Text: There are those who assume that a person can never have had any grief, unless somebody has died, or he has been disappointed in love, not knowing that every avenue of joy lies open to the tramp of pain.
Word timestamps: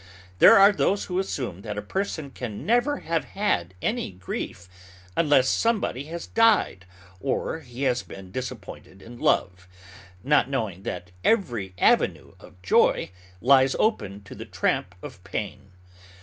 There 0.39 0.57
are 0.57 0.71
those 0.71 1.05
who 1.05 1.19
assume 1.19 1.61
that 1.61 1.77
a 1.77 1.81
person 1.83 2.31
can 2.31 2.65
never 2.65 3.01
have 3.01 3.23
had 3.23 3.75
any 3.83 4.09
grief, 4.09 4.67
unless 5.15 5.47
somebody 5.47 6.05
has 6.05 6.25
died, 6.25 6.87
or 7.19 7.59
he 7.59 7.83
has 7.83 8.01
been 8.01 8.31
disappointed 8.31 8.99
in 9.03 9.19
love, 9.19 9.67
not 10.23 10.49
knowing 10.49 10.81
that 10.89 11.11
every 11.23 11.75
avenue 11.77 12.33
of 12.39 12.59
joy 12.63 13.11
lies 13.41 13.75
open 13.77 14.23
to 14.23 14.33
the 14.33 14.45
tramp 14.45 14.95
of 15.03 15.23
pain. 15.23 15.69